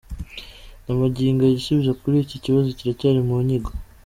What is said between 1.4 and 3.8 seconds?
aya igisubizo kuri iki kibazo kiracyari mu nyigo.